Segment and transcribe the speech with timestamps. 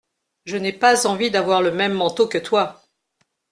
[0.45, 2.81] Je n’ai pas envie d’avoir le même manteau que toi.